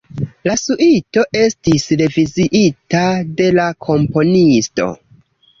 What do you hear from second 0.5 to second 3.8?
suito estis reviziita de la